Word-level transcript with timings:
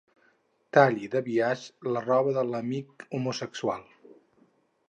Talli 0.77 1.09
de 1.15 1.21
biaix 1.27 1.67
la 1.97 2.03
roba 2.07 2.35
de 2.39 2.47
l'amic 2.53 3.07
homosexual. 3.19 3.89